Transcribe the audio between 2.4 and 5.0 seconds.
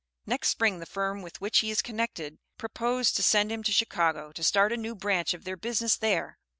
propose to send him to Chicago to start a new